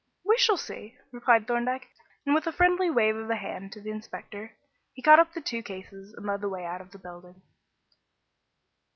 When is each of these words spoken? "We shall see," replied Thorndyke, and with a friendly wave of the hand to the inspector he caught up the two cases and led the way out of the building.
"We 0.25 0.35
shall 0.39 0.57
see," 0.57 0.97
replied 1.11 1.45
Thorndyke, 1.45 1.87
and 2.25 2.33
with 2.33 2.47
a 2.47 2.51
friendly 2.51 2.89
wave 2.89 3.15
of 3.15 3.27
the 3.27 3.35
hand 3.35 3.71
to 3.73 3.81
the 3.81 3.91
inspector 3.91 4.55
he 4.95 5.01
caught 5.03 5.19
up 5.19 5.31
the 5.33 5.41
two 5.41 5.61
cases 5.61 6.11
and 6.15 6.25
led 6.25 6.41
the 6.41 6.49
way 6.49 6.65
out 6.65 6.81
of 6.81 6.89
the 6.89 6.97
building. 6.97 7.43